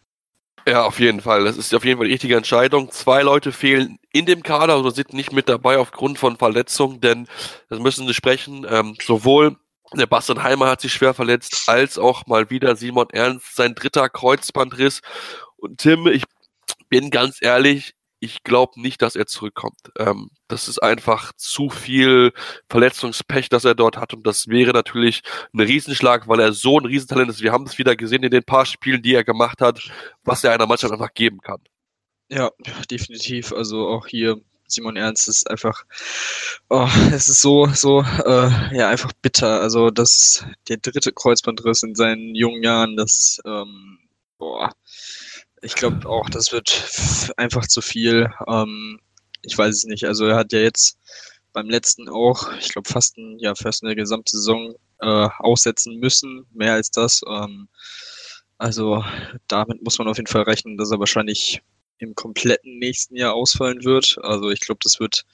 [0.66, 1.44] Ja, auf jeden Fall.
[1.44, 2.90] Das ist auf jeden Fall die richtige Entscheidung.
[2.90, 7.26] Zwei Leute fehlen in dem Kader oder sind nicht mit dabei aufgrund von Verletzungen, denn
[7.68, 8.66] das müssen sie sprechen.
[8.68, 9.56] Ähm, sowohl
[9.94, 14.08] der Bastian Heimer hat sich schwer verletzt, als auch mal wieder Simon Ernst, sein dritter
[14.08, 15.00] Kreuzbandriss.
[15.56, 16.24] Und Tim, ich
[16.88, 19.78] bin ganz ehrlich, ich glaube nicht, dass er zurückkommt.
[19.98, 22.32] Ähm, das ist einfach zu viel
[22.68, 24.14] Verletzungspech, das er dort hat.
[24.14, 27.42] Und das wäre natürlich ein Riesenschlag, weil er so ein Riesentalent ist.
[27.42, 29.90] Wir haben es wieder gesehen in den paar Spielen, die er gemacht hat,
[30.22, 31.60] was er einer Mannschaft einfach geben kann.
[32.28, 32.50] Ja,
[32.90, 33.52] definitiv.
[33.52, 35.84] Also auch hier Simon Ernst ist einfach,
[36.68, 39.60] oh, es ist so, so, äh, ja, einfach bitter.
[39.60, 43.98] Also das, der dritte Kreuzbandriss in seinen jungen Jahren, das, ähm,
[44.38, 44.72] boah,
[45.62, 48.32] ich glaube auch, das wird einfach zu viel.
[48.46, 49.00] Ähm,
[49.42, 50.04] ich weiß es nicht.
[50.04, 50.98] Also er hat ja jetzt
[51.52, 56.46] beim letzten auch, ich glaube, fast, ein, ja, fast eine gesamte Saison äh, aussetzen müssen,
[56.52, 57.22] mehr als das.
[57.26, 57.68] Ähm,
[58.58, 59.04] also
[59.48, 61.62] damit muss man auf jeden Fall rechnen, dass er wahrscheinlich
[61.98, 64.18] im kompletten nächsten Jahr ausfallen wird.
[64.22, 65.24] Also ich glaube, das wird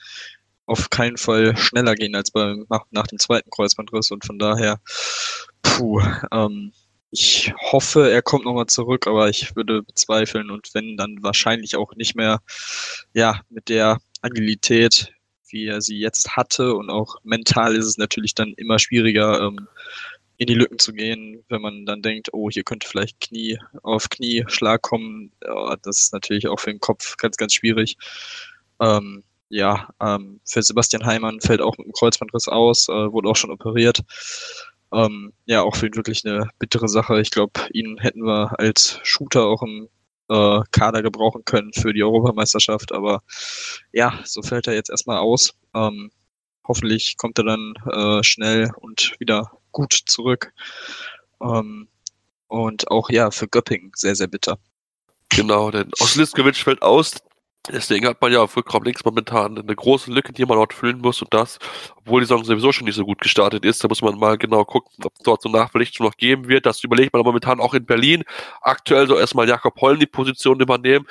[0.67, 4.81] auf keinen Fall schneller gehen als beim nach, nach dem zweiten Kreuzbandriss und von daher,
[5.63, 6.01] puh,
[6.33, 6.73] ähm,
[7.11, 11.95] ich hoffe, er kommt nochmal zurück, aber ich würde bezweifeln und wenn, dann wahrscheinlich auch
[11.95, 12.41] nicht mehr,
[13.15, 15.13] ja, mit der Agilität,
[15.49, 19.69] wie er sie jetzt hatte und auch mental ist es natürlich dann immer schwieriger, ähm,
[20.39, 24.09] in die Lücken zu gehen, wenn man dann denkt, oh, hier könnte vielleicht Knie auf
[24.11, 25.33] Knie Schlag kommen.
[25.43, 27.97] Ja, das ist natürlich auch für den Kopf ganz, ganz schwierig.
[28.81, 33.37] Ähm, ja, ähm, für Sebastian Heimann fällt auch mit dem Kreuzbandriss aus, äh, wurde auch
[33.37, 34.03] schon operiert.
[34.93, 37.21] Ähm, ja, auch für ihn wirklich eine bittere Sache.
[37.21, 39.89] Ich glaube, ihn hätten wir als Shooter auch im
[40.29, 42.93] äh, Kader gebrauchen können für die Europameisterschaft.
[42.93, 43.23] Aber
[43.93, 45.55] ja, so fällt er jetzt erstmal aus.
[45.75, 46.11] Ähm,
[46.67, 50.53] hoffentlich kommt er dann äh, schnell und wieder gut zurück.
[51.41, 51.89] Ähm,
[52.49, 54.59] und auch ja, für Göpping sehr, sehr bitter.
[55.29, 57.17] Genau, denn Osliskowitsch fällt aus.
[57.73, 60.99] Deswegen hat man ja auf Rückraum links momentan eine große Lücke, die man dort füllen
[60.99, 61.59] muss und das,
[61.97, 64.65] obwohl die Saison sowieso schon nicht so gut gestartet ist, da muss man mal genau
[64.65, 66.67] gucken, ob dort so Nachverlichtung noch geben wird.
[66.67, 68.23] Das überlegt man momentan auch in Berlin.
[68.61, 71.07] Aktuell soll erstmal Jakob Holm die Position übernehmen,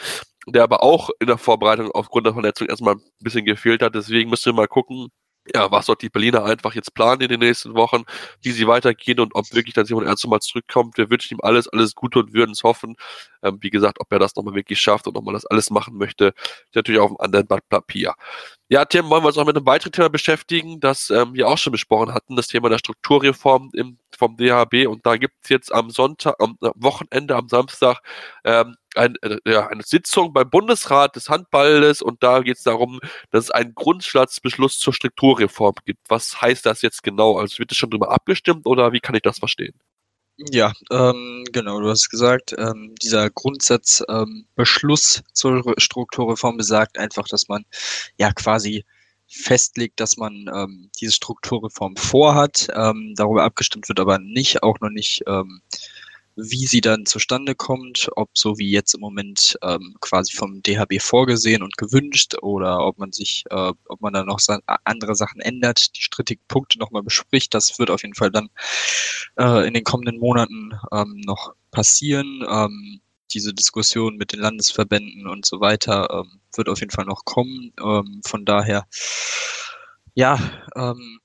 [0.48, 3.96] der aber auch in der Vorbereitung aufgrund der Verletzung erstmal ein bisschen gefehlt hat.
[3.96, 5.10] Deswegen müssen wir mal gucken,
[5.54, 8.04] ja, was dort die Berliner einfach jetzt planen in den nächsten Wochen,
[8.42, 10.98] wie sie weitergehen und ob wirklich dann Simon Ernst mal zurückkommt.
[10.98, 12.96] Wir wünschen ihm alles, alles Gute und würden es hoffen.
[13.44, 16.34] Ähm, wie gesagt, ob er das nochmal wirklich schafft und nochmal das alles machen möchte,
[16.38, 18.16] ist natürlich auf einem anderen Blatt Papier.
[18.70, 21.58] Ja, Tim, wollen wir uns auch mit einem weiteren Thema beschäftigen, das ähm, wir auch
[21.58, 25.74] schon besprochen hatten, das Thema der Strukturreform im vom DHB und da gibt es jetzt
[25.74, 28.00] am Sonntag, am Wochenende, am Samstag
[28.44, 33.00] ähm, ein, äh, eine Sitzung beim Bundesrat des Handballes und da geht es darum,
[33.32, 36.02] dass es einen Grundsatzbeschluss zur Strukturreform gibt.
[36.10, 37.38] Was heißt das jetzt genau?
[37.38, 39.74] Also wird es schon darüber abgestimmt oder wie kann ich das verstehen?
[40.38, 47.48] Ja, ähm, genau, du hast gesagt, ähm, dieser Grundsatzbeschluss ähm, zur Strukturreform besagt einfach, dass
[47.48, 47.64] man
[48.18, 48.84] ja quasi
[49.28, 52.68] festlegt, dass man ähm, diese Strukturreform vorhat.
[52.76, 55.62] Ähm, darüber abgestimmt wird aber nicht, auch noch nicht ähm,
[56.36, 61.02] wie sie dann zustande kommt, ob so wie jetzt im Moment ähm, quasi vom DHB
[61.02, 64.40] vorgesehen und gewünscht oder ob man sich, äh, ob man da noch
[64.84, 67.54] andere Sachen ändert, die strittigen Punkte nochmal bespricht.
[67.54, 68.50] Das wird auf jeden Fall dann
[69.40, 72.44] äh, in den kommenden Monaten ähm, noch passieren.
[72.48, 77.26] Ähm, diese Diskussion mit den Landesverbänden und so weiter ähm, wird auf jeden Fall noch
[77.26, 77.74] kommen.
[77.80, 78.86] Ähm, von daher,
[80.14, 80.40] ja,
[80.76, 81.20] ähm,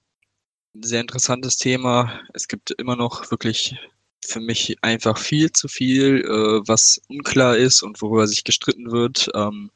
[0.75, 2.21] sehr interessantes Thema.
[2.35, 3.77] Es gibt immer noch wirklich
[4.25, 9.29] für mich einfach viel zu viel, äh, was unklar ist und worüber sich gestritten wird.
[9.35, 9.71] Ähm,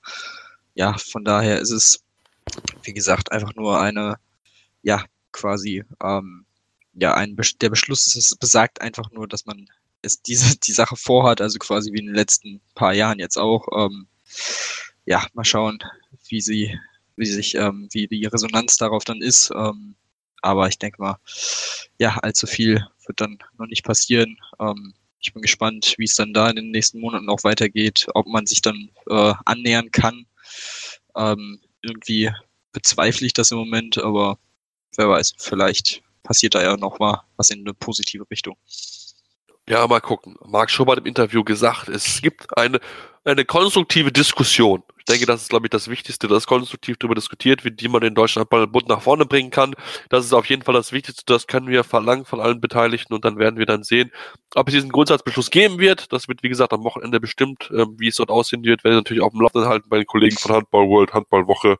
[0.75, 2.05] ja, von daher ist es,
[2.83, 4.17] wie gesagt, einfach nur eine,
[4.83, 6.47] ja, quasi, ähm,
[6.95, 9.69] ja, ein, der Beschluss ist, es besagt einfach nur, dass man
[10.05, 13.67] es diese, die Sache vorhat, also quasi wie in den letzten paar Jahren jetzt auch.
[13.77, 14.09] Ähm,
[15.07, 15.79] ja, mal schauen,
[16.29, 16.79] wie sie,
[17.17, 19.51] wie sich, ähm, wie die Resonanz darauf dann ist.
[19.55, 19.97] Ähm,
[20.43, 21.19] aber ich denke mal,
[21.99, 24.39] ja, allzu viel wird dann noch nicht passieren.
[24.61, 28.27] Ähm, ich bin gespannt, wie es dann da in den nächsten Monaten auch weitergeht, ob
[28.27, 30.27] man sich dann äh, annähern kann.
[31.17, 32.31] Ähm, irgendwie
[32.73, 34.39] bezweifle ich das im Moment, aber
[34.97, 38.57] wer weiß, vielleicht passiert da ja noch mal was in eine positive Richtung.
[39.69, 40.37] Ja, mal gucken.
[40.45, 42.81] Marc Schubert im Interview gesagt, es gibt eine,
[43.25, 44.83] eine konstruktive Diskussion.
[44.99, 48.03] Ich denke, das ist, glaube ich, das Wichtigste, dass konstruktiv darüber diskutiert wird, wie man
[48.03, 49.75] den deutschen Handballbund nach vorne bringen kann.
[50.11, 51.25] Das ist auf jeden Fall das Wichtigste.
[51.27, 54.11] Das können wir verlangen von allen Beteiligten und dann werden wir dann sehen,
[54.55, 56.13] ob es diesen Grundsatzbeschluss geben wird.
[56.13, 58.85] Das wird, wie gesagt, am Wochenende bestimmt, ähm, wie es dort aussehen wird.
[58.85, 61.79] Werden natürlich auch im Laufenden halten bei den Kollegen von Handball World, Handballwoche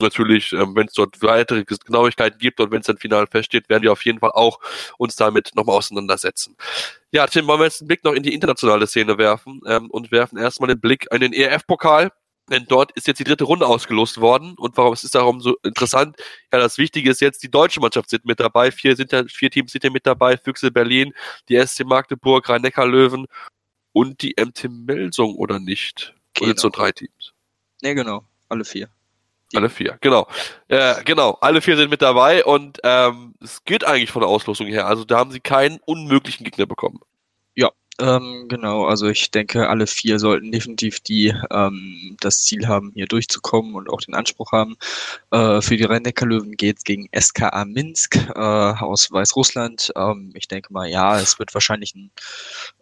[0.00, 3.82] natürlich, ähm, wenn es dort weitere Genauigkeiten gibt und wenn es dann final feststeht, werden
[3.82, 4.60] wir auf jeden Fall auch
[4.98, 6.56] uns damit nochmal auseinandersetzen.
[7.10, 10.12] Ja, Tim, wollen wir jetzt einen Blick noch in die internationale Szene werfen ähm, und
[10.12, 12.10] werfen erstmal den Blick in den ERF-Pokal.
[12.50, 14.54] Denn dort ist jetzt die dritte Runde ausgelost worden.
[14.56, 16.16] Und warum ist es darum so interessant?
[16.52, 18.70] Ja, das Wichtige ist jetzt, die deutsche Mannschaft sind mit dabei.
[18.70, 20.38] Vier, sind ja, vier Teams sind ja mit dabei.
[20.38, 21.12] Füchse Berlin,
[21.48, 23.26] die SC Magdeburg, Rhein-Neckar-Löwen
[23.92, 26.14] und die MT Melsung, oder nicht?
[26.34, 26.50] Genau.
[26.50, 27.34] Oder so drei Teams?
[27.82, 28.24] Ja, genau.
[28.48, 28.88] Alle vier.
[29.54, 30.28] Alle vier, genau.
[30.68, 34.66] Äh, genau, alle vier sind mit dabei und ähm, es geht eigentlich von der Auslosung
[34.66, 34.86] her.
[34.86, 37.00] Also da haben sie keinen unmöglichen Gegner bekommen.
[37.54, 38.84] Ja, ähm, genau.
[38.84, 43.88] Also ich denke, alle vier sollten definitiv die ähm, das Ziel haben, hier durchzukommen und
[43.88, 44.76] auch den Anspruch haben.
[45.30, 49.92] Äh, für die Rhein-Neckar-Löwen geht es gegen SKA Minsk äh, aus Weißrussland.
[49.96, 52.10] Ähm, ich denke mal, ja, es wird wahrscheinlich ein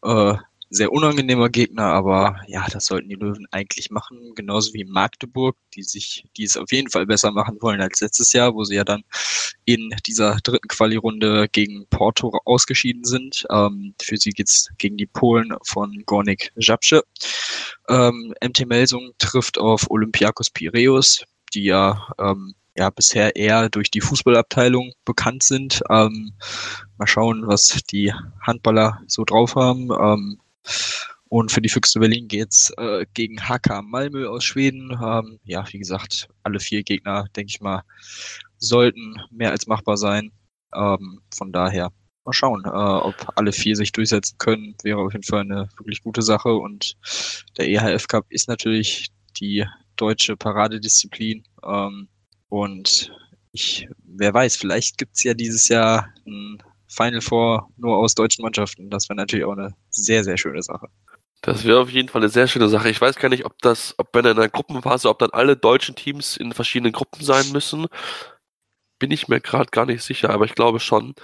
[0.02, 0.36] äh,
[0.68, 5.82] sehr unangenehmer Gegner, aber ja, das sollten die Löwen eigentlich machen, genauso wie Magdeburg, die
[5.82, 8.84] sich, die es auf jeden Fall besser machen wollen als letztes Jahr, wo sie ja
[8.84, 9.02] dann
[9.64, 13.46] in dieser dritten Quali-Runde gegen Porto ausgeschieden sind.
[13.50, 17.02] Ähm, für sie geht's gegen die Polen von Gornik Żabce.
[17.88, 21.24] Ähm, MT Melsung trifft auf Olympiakos Piräus,
[21.54, 25.82] die ja ähm, ja bisher eher durch die Fußballabteilung bekannt sind.
[25.90, 26.32] Ähm,
[26.98, 29.90] mal schauen, was die Handballer so drauf haben.
[29.90, 30.38] Ähm,
[31.28, 34.92] und für die Füchse Berlin geht's äh, gegen HK Malmö aus Schweden.
[35.02, 37.82] Ähm, ja, wie gesagt, alle vier Gegner, denke ich mal,
[38.58, 40.30] sollten mehr als machbar sein.
[40.74, 41.90] Ähm, von daher
[42.24, 44.76] mal schauen, äh, ob alle vier sich durchsetzen können.
[44.82, 46.54] Wäre auf jeden Fall eine wirklich gute Sache.
[46.54, 46.96] Und
[47.58, 49.08] der EHF Cup ist natürlich
[49.40, 49.64] die
[49.96, 51.42] deutsche Paradedisziplin.
[51.64, 52.08] Ähm,
[52.48, 53.12] und
[53.52, 56.62] ich, wer weiß, vielleicht gibt's ja dieses Jahr ein
[56.96, 58.90] Final Four nur aus deutschen Mannschaften.
[58.90, 60.88] Das wäre natürlich auch eine sehr, sehr schöne Sache.
[61.42, 62.88] Das wäre auf jeden Fall eine sehr schöne Sache.
[62.88, 65.94] Ich weiß gar nicht, ob das, ob wenn in einer Gruppenphase, ob dann alle deutschen
[65.94, 67.86] Teams in verschiedenen Gruppen sein müssen.
[68.98, 71.14] Bin ich mir gerade gar nicht sicher, aber ich glaube schon.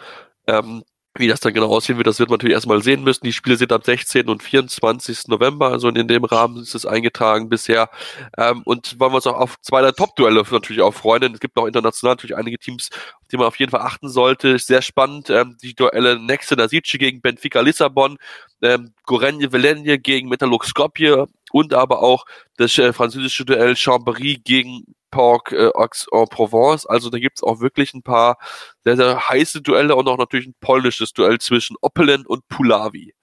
[0.47, 3.25] Ähm, wie das dann genau aussehen wird, das wird man natürlich erstmal sehen müssen.
[3.25, 4.29] Die Spiele sind am 16.
[4.29, 5.29] und 24.
[5.29, 7.91] November, also in dem Rahmen ist es eingetragen bisher.
[8.39, 11.41] Ähm, und wollen wir uns auch auf zwei der Top-Duelle natürlich auch freuen, denn es
[11.41, 14.59] gibt auch international natürlich einige Teams, auf die man auf jeden Fall achten sollte.
[14.59, 18.17] Sehr spannend, ähm, die Duelle Nexe Nasice gegen Benfica Lissabon,
[18.63, 22.25] ähm, Gorenje Velenje gegen Metallurg Skopje und aber auch
[22.57, 26.87] das äh, französische Duell Chambéry gegen Porc äh, en Provence.
[26.87, 28.39] Also da gibt's auch wirklich ein paar
[28.83, 33.15] sehr, sehr heiße Duelle und auch natürlich ein polnisches Duell zwischen Opelen und Pulavi.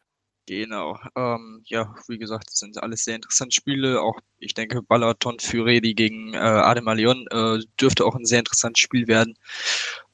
[0.45, 0.97] Genau.
[1.15, 4.01] Ähm, ja, wie gesagt, das sind alles sehr interessante Spiele.
[4.01, 8.81] Auch ich denke, Balaton Füredi gegen äh, Adem Alion äh, dürfte auch ein sehr interessantes
[8.81, 9.37] Spiel werden.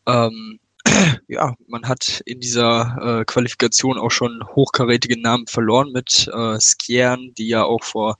[0.06, 0.60] Ähm,
[1.28, 7.34] ja, man hat in dieser äh, Qualifikation auch schon hochkarätige Namen verloren mit äh, Skiern,
[7.38, 8.18] die ja auch vor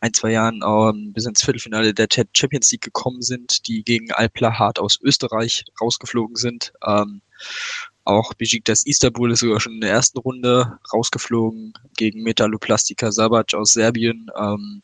[0.00, 4.58] ein, zwei Jahren ähm, bis ins Viertelfinale der Champions League gekommen sind, die gegen Alpla
[4.58, 6.72] Hart aus Österreich rausgeflogen sind.
[6.86, 7.20] Ähm,
[8.04, 13.72] auch Besiktas Istanbul ist sogar schon in der ersten Runde rausgeflogen gegen Metalloplastika Sabac aus
[13.72, 14.30] Serbien.
[14.36, 14.82] Ähm,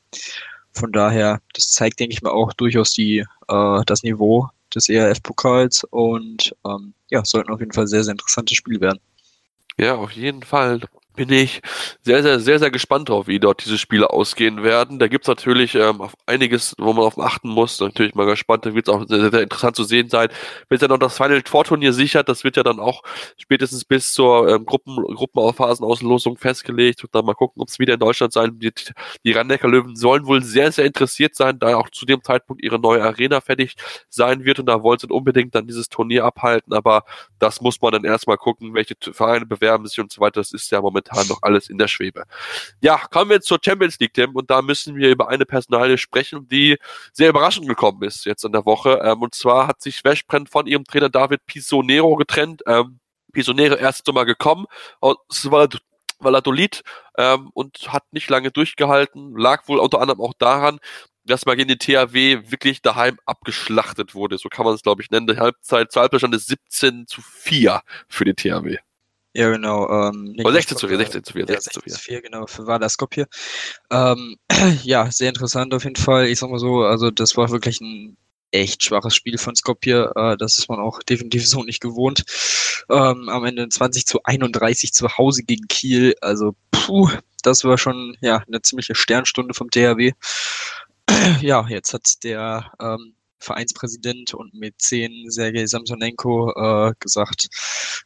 [0.73, 5.85] von daher, das zeigt, denke ich mal, auch durchaus die, äh, das Niveau des ERF-Pokals
[5.91, 9.01] und ähm, ja, sollten auf jeden Fall sehr, sehr interessante Spiele werden.
[9.79, 10.83] Ja, auf jeden Fall
[11.17, 11.63] bin ich
[12.03, 14.99] sehr, sehr, sehr, sehr gespannt drauf, wie dort diese Spiele ausgehen werden.
[14.99, 17.81] Da gibt's natürlich ähm, auf einiges, wo man auf achten muss.
[17.81, 20.29] Natürlich mal gespannt, da wird es auch sehr, sehr interessant zu sehen sein.
[20.69, 23.03] Wenn ja noch das Final Four Turnier sichert, das wird ja dann auch
[23.39, 27.03] spätestens bis zur ähm, Gruppen, Gruppenphasenauslosung festgelegt.
[27.03, 28.93] Und dann mal gucken, ob es wieder in Deutschland sein wird.
[29.25, 32.79] Die Randecker Löwen sollen wohl sehr, sehr interessiert sein, da auch zu dem Zeitpunkt ihre
[32.79, 33.75] neue Arena fertig
[34.09, 34.61] sein wird.
[34.61, 36.75] Und da wollen sie unbedingt dann dieses Turnier abhalten.
[36.75, 37.05] Aber
[37.39, 40.41] das muss man dann erstmal gucken, welche Vereine bewerben sich und so weiter.
[40.41, 42.25] Das ist ja momentan momentan noch alles in der Schwebe.
[42.81, 46.49] Ja, kommen wir zur Champions League, Tim, und da müssen wir über eine Personalie sprechen,
[46.49, 46.79] die
[47.13, 49.01] sehr überraschend gekommen ist jetzt in der Woche.
[49.03, 52.63] Ähm, und zwar hat sich Westbrand von ihrem Trainer David Pisonero getrennt.
[52.67, 52.99] Ähm,
[53.33, 54.67] Pisonero erst einmal gekommen
[55.01, 55.51] aus
[56.19, 56.83] Valladolid
[57.19, 60.79] ähm, und hat nicht lange durchgehalten, lag wohl unter anderem auch daran,
[61.25, 64.39] dass man gegen den THW wirklich daheim abgeschlachtet wurde.
[64.39, 65.27] So kann man es, glaube ich, nennen.
[65.27, 68.79] Die Halbzeit zur Halbzeit ist 17 zu 4 für den THW.
[69.37, 69.87] Ja, genau.
[69.91, 71.95] Ähm, Oder 16 zu 4, 16 zu 4, 16 zu 4.
[71.95, 73.27] 4 genau, für Vardar Skopje.
[73.91, 74.37] Ähm,
[74.83, 76.29] ja, sehr interessant auf jeden Fall.
[76.29, 78.17] Ich sag mal so, also das war wirklich ein
[78.51, 80.11] echt schwaches Spiel von Skopje.
[80.17, 82.25] Äh, das ist man auch definitiv so nicht gewohnt.
[82.89, 86.15] Ähm, am Ende 20 zu 31 zu Hause gegen Kiel.
[86.23, 87.11] Also, puh,
[87.43, 90.13] das war schon ja eine ziemliche Sternstunde vom THW.
[91.43, 97.49] ja, jetzt hat der ähm, Vereinspräsident und Mäzen Sergei Samsonenko äh, gesagt,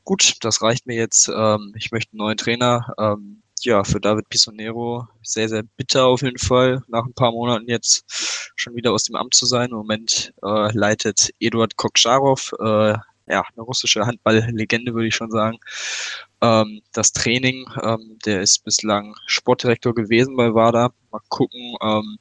[0.04, 2.94] gut, das reicht mir jetzt, ähm, ich möchte einen neuen Trainer.
[2.98, 7.68] Ähm, ja, für David Pisonero sehr, sehr bitter auf jeden Fall, nach ein paar Monaten
[7.68, 8.04] jetzt
[8.56, 9.70] schon wieder aus dem Amt zu sein.
[9.70, 12.94] Im Moment äh, leitet Eduard Kokscharov, äh,
[13.26, 15.58] ja, eine russische Handballlegende, würde ich schon sagen.
[16.40, 20.92] Ähm, das Training, ähm, der ist bislang Sportdirektor gewesen bei WADA.
[21.10, 22.18] Mal gucken, ähm,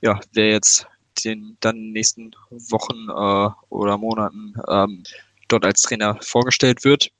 [0.00, 0.86] ja, wer jetzt
[1.24, 5.02] den dann nächsten Wochen äh, oder Monaten ähm,
[5.48, 7.10] dort als Trainer vorgestellt wird.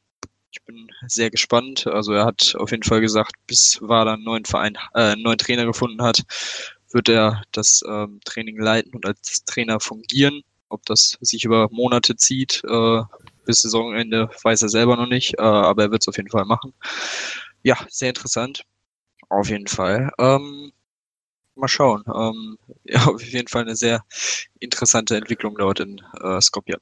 [0.53, 1.87] Ich bin sehr gespannt.
[1.87, 5.39] Also er hat auf jeden Fall gesagt, bis Wada einen neuen Verein, äh, einen neuen
[5.39, 6.23] Trainer gefunden hat,
[6.91, 10.43] wird er das ähm, Training leiten und als Trainer fungieren.
[10.69, 13.03] Ob das sich über Monate zieht, äh,
[13.45, 16.45] bis Saisonende, weiß er selber noch nicht, äh, aber er wird es auf jeden Fall
[16.45, 16.73] machen.
[17.63, 18.65] Ja, sehr interessant.
[19.29, 20.11] Auf jeden Fall.
[20.19, 20.73] Ähm,
[21.61, 22.03] mal schauen.
[22.07, 24.03] Ähm, ja, auf jeden Fall eine sehr
[24.59, 26.77] interessante Entwicklung dort in äh, Skopje.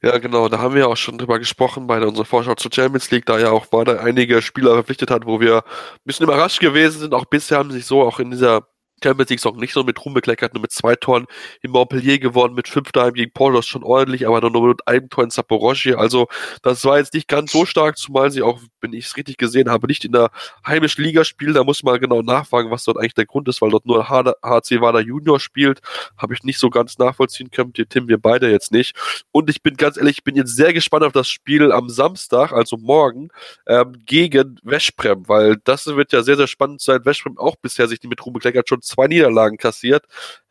[0.00, 3.26] Ja, genau, da haben wir auch schon drüber gesprochen bei unserer Vorschau zur Champions League,
[3.26, 7.14] da ja auch Wada einige Spieler verpflichtet hat, wo wir ein bisschen überrascht gewesen sind.
[7.14, 8.68] Auch bisher haben sich so auch in dieser
[9.02, 11.26] Champions League auch nicht so mit Ruhm bekleckert, nur mit zwei Toren
[11.62, 15.24] in Montpellier gewonnen, mit fünf Daheim gegen Portos schon ordentlich, aber nur mit einem Tor
[15.24, 15.94] in Saporoschi.
[15.94, 16.28] Also
[16.62, 19.70] das war jetzt nicht ganz so stark, zumal sie auch, wenn ich es richtig gesehen
[19.70, 20.30] habe, nicht in der
[20.66, 21.54] heimischen Liga spielen.
[21.54, 24.80] Da muss man genau nachfragen, was dort eigentlich der Grund ist, weil dort nur HC
[24.80, 25.80] Wada Junior spielt.
[26.16, 27.72] Habe ich nicht so ganz nachvollziehen können.
[27.72, 28.96] Die Tim, wir beide jetzt nicht.
[29.32, 32.52] Und ich bin ganz ehrlich, ich bin jetzt sehr gespannt auf das Spiel am Samstag,
[32.52, 33.28] also morgen,
[33.66, 37.04] ähm, gegen Weschprem, weil das wird ja sehr, sehr spannend sein.
[37.04, 40.04] Weschprem auch bisher sich nicht mit Ruhm bekleckert, schon zwei Niederlagen kassiert.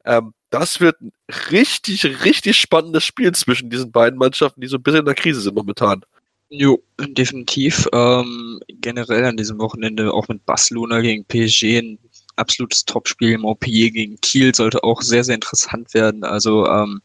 [0.06, 1.12] Ähm, das wird ein
[1.52, 5.41] richtig, richtig spannendes Spiel zwischen diesen beiden Mannschaften, die so ein bisschen in der Krise
[5.41, 6.04] sind momentan.
[6.50, 7.88] Jo, definitiv.
[7.93, 12.00] Ähm, generell an diesem Wochenende auch mit Barcelona gegen PSG ein
[12.38, 13.38] absolutes Topspiel.
[13.38, 16.23] Montpellier gegen Kiel sollte auch sehr, sehr interessant werden.
[16.23, 17.02] Also ähm,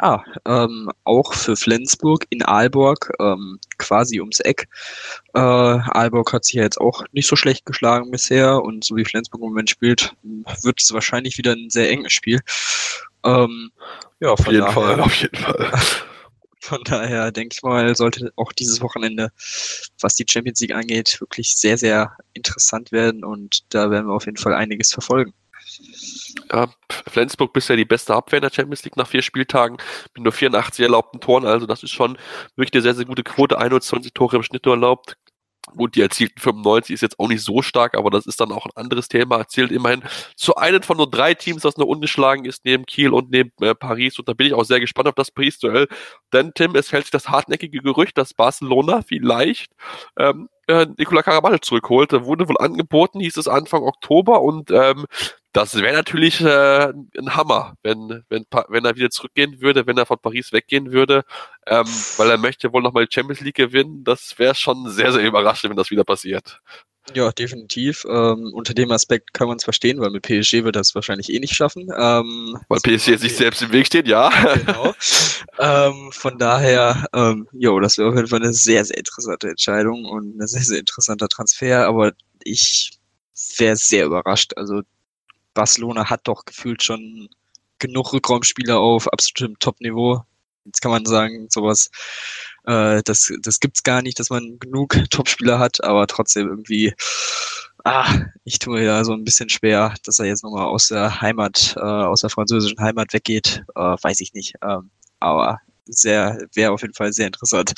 [0.00, 4.68] ja, ähm, auch für Flensburg in Aalborg, ähm, quasi ums Eck.
[5.34, 9.04] Äh, Aalborg hat sich ja jetzt auch nicht so schlecht geschlagen bisher und so wie
[9.04, 10.14] Flensburg im Moment spielt,
[10.62, 12.40] wird es wahrscheinlich wieder ein sehr enges Spiel.
[13.24, 13.70] Ähm,
[14.20, 15.72] ja, auf jeden daher, Fall, auf jeden Fall.
[16.60, 19.30] Von daher denke ich mal, sollte auch dieses Wochenende,
[20.00, 24.26] was die Champions League angeht, wirklich sehr, sehr interessant werden und da werden wir auf
[24.26, 25.32] jeden Fall einiges verfolgen.
[26.50, 29.78] Ja, Flensburg bisher die beste Abwehr in der Champions League nach vier Spieltagen
[30.14, 31.46] mit nur 84 erlaubten Toren.
[31.46, 32.18] Also das ist schon
[32.56, 33.58] wirklich eine sehr, sehr gute Quote.
[33.58, 35.16] 21 Tore im Schnitt nur erlaubt.
[35.74, 38.66] Gut, die erzielten 95 ist jetzt auch nicht so stark, aber das ist dann auch
[38.66, 39.38] ein anderes Thema.
[39.38, 40.04] Erzählt immerhin
[40.36, 43.74] zu einem von nur drei Teams, das nur ungeschlagen ist, neben Kiel und neben äh,
[43.74, 44.18] Paris.
[44.18, 45.88] Und da bin ich auch sehr gespannt auf das Paris-Duell.
[46.32, 49.72] Denn, Tim, es hält sich das hartnäckige Gerücht, dass Barcelona vielleicht
[50.16, 52.12] ähm, äh, Nikola Karabatic zurückholt.
[52.12, 55.06] Da wurde wohl angeboten, hieß es Anfang Oktober und ähm,
[55.56, 60.04] Das wäre natürlich äh, ein Hammer, wenn, wenn, wenn er wieder zurückgehen würde, wenn er
[60.04, 61.24] von Paris weggehen würde,
[61.66, 61.86] ähm,
[62.18, 64.04] weil er möchte wohl nochmal die Champions League gewinnen.
[64.04, 66.60] Das wäre schon sehr, sehr überraschend, wenn das wieder passiert.
[67.14, 68.04] Ja, definitiv.
[68.04, 71.32] Ähm, unter dem Aspekt kann man es verstehen, weil mit PSG wird er es wahrscheinlich
[71.32, 71.88] eh nicht schaffen.
[71.96, 74.28] Ähm, weil PSG jetzt nicht selbst im Weg steht, ja.
[74.56, 74.94] Genau.
[75.58, 80.04] ähm, von daher, ähm, jo, das wäre auf jeden Fall eine sehr, sehr interessante Entscheidung
[80.04, 82.12] und ein sehr, sehr interessanter Transfer, aber
[82.44, 82.98] ich
[83.56, 84.52] wäre sehr überrascht.
[84.56, 84.82] Also
[85.56, 87.28] Barcelona hat doch gefühlt schon
[87.78, 90.20] genug Rückraumspieler auf absolutem Top-Niveau.
[90.64, 91.90] Jetzt kann man sagen, sowas,
[92.64, 96.94] äh, das, das gibt's gar nicht, dass man genug Topspieler hat, aber trotzdem irgendwie,
[97.84, 98.06] ah,
[98.44, 101.80] ich tue ja so ein bisschen schwer, dass er jetzt nochmal aus der Heimat, äh,
[101.80, 104.54] aus der französischen Heimat weggeht, äh, weiß ich nicht.
[104.62, 104.90] Ähm,
[105.20, 107.72] aber sehr, wäre auf jeden Fall sehr interessant.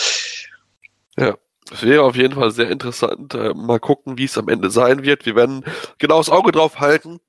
[1.16, 1.36] Ja.
[1.82, 3.34] Wäre auf jeden Fall sehr interessant.
[3.34, 5.26] Äh, mal gucken, wie es am Ende sein wird.
[5.26, 5.66] Wir werden
[5.98, 7.20] genau das Auge drauf halten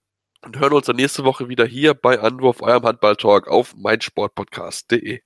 [0.45, 5.21] und hören uns dann nächste Woche wieder hier bei Anwurf, eurem Handball-Talk auf meinsportpodcast.de.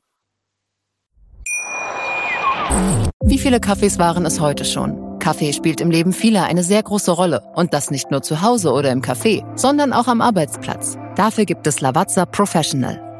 [3.26, 5.20] Wie viele Kaffees waren es heute schon?
[5.20, 7.43] Kaffee spielt im Leben vieler eine sehr große Rolle.
[7.55, 10.97] Und das nicht nur zu Hause oder im Café, sondern auch am Arbeitsplatz.
[11.16, 13.12] Dafür gibt es Lavazza Professional.